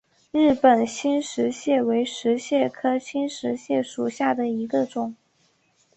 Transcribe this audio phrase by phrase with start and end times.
[0.31, 5.15] 日本新石蟹为石蟹科新石蟹属下的一个种。